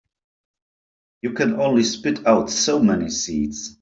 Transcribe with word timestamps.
You 1.21 1.33
can 1.33 1.59
only 1.61 1.83
spit 1.83 2.25
out 2.25 2.49
so 2.49 2.79
many 2.81 3.11
seeds. 3.11 3.69